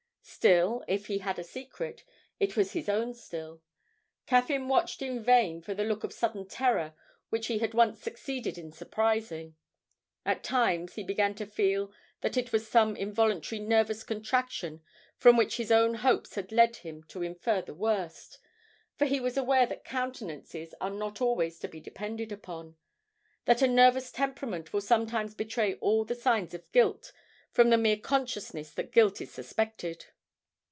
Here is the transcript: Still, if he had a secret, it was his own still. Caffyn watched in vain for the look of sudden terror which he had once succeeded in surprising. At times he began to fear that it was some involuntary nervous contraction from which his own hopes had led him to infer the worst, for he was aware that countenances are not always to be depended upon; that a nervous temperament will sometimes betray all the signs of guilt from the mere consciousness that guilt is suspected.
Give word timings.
Still, 0.23 0.83
if 0.87 1.07
he 1.07 1.17
had 1.19 1.37
a 1.37 1.43
secret, 1.43 2.03
it 2.39 2.55
was 2.55 2.71
his 2.73 2.87
own 2.87 3.13
still. 3.13 3.61
Caffyn 4.25 4.67
watched 4.67 5.01
in 5.01 5.21
vain 5.21 5.61
for 5.61 5.73
the 5.75 5.83
look 5.83 6.03
of 6.03 6.13
sudden 6.13 6.47
terror 6.47 6.95
which 7.29 7.47
he 7.47 7.59
had 7.59 7.73
once 7.73 8.01
succeeded 8.01 8.57
in 8.57 8.71
surprising. 8.71 9.55
At 10.25 10.43
times 10.43 10.95
he 10.95 11.03
began 11.03 11.35
to 11.35 11.45
fear 11.45 11.89
that 12.21 12.37
it 12.37 12.51
was 12.51 12.67
some 12.67 12.95
involuntary 12.95 13.59
nervous 13.59 14.03
contraction 14.03 14.81
from 15.17 15.37
which 15.37 15.57
his 15.57 15.71
own 15.71 15.95
hopes 15.95 16.33
had 16.35 16.51
led 16.51 16.77
him 16.77 17.03
to 17.09 17.21
infer 17.21 17.61
the 17.61 17.75
worst, 17.75 18.39
for 18.95 19.05
he 19.05 19.19
was 19.19 19.37
aware 19.37 19.67
that 19.67 19.85
countenances 19.85 20.73
are 20.81 20.89
not 20.89 21.19
always 21.21 21.59
to 21.59 21.67
be 21.67 21.79
depended 21.79 22.31
upon; 22.31 22.77
that 23.45 23.61
a 23.61 23.67
nervous 23.67 24.11
temperament 24.11 24.71
will 24.73 24.81
sometimes 24.81 25.35
betray 25.35 25.75
all 25.75 26.03
the 26.05 26.15
signs 26.15 26.55
of 26.55 26.71
guilt 26.71 27.11
from 27.51 27.69
the 27.69 27.77
mere 27.77 27.97
consciousness 27.97 28.71
that 28.71 28.91
guilt 28.93 29.21
is 29.21 29.31
suspected. 29.31 30.07